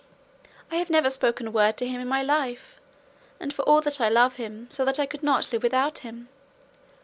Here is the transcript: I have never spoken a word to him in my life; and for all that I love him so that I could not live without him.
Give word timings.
I 0.71 0.77
have 0.77 0.89
never 0.89 1.11
spoken 1.11 1.45
a 1.45 1.51
word 1.51 1.77
to 1.77 1.85
him 1.87 2.01
in 2.01 2.07
my 2.07 2.23
life; 2.23 2.79
and 3.39 3.53
for 3.53 3.61
all 3.65 3.81
that 3.81 4.01
I 4.01 4.09
love 4.09 4.37
him 4.37 4.65
so 4.71 4.83
that 4.83 4.97
I 4.97 5.05
could 5.05 5.21
not 5.21 5.53
live 5.53 5.61
without 5.61 5.99
him. 5.99 6.27